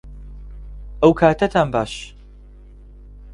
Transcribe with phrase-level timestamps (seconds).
[1.01, 1.93] ئەوکاتەتان باش